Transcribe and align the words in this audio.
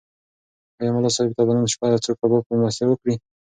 ایا 0.79 0.91
ملا 0.95 1.09
صاحب 1.15 1.31
ته 1.37 1.41
به 1.47 1.53
نن 1.57 1.65
شپه 1.73 1.85
څوک 2.05 2.17
کباب 2.21 2.43
مېلمستیا 2.49 2.85
وکړي؟ 2.89 3.15